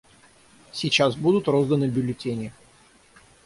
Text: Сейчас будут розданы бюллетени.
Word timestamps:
Сейчас 0.71 1.15
будут 1.15 1.47
розданы 1.47 1.85
бюллетени. 1.85 2.51